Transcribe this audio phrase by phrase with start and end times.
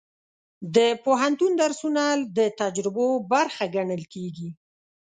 [0.75, 2.03] د پوهنتون درسونه
[2.37, 4.49] د تجربو برخه ګڼل کېږي.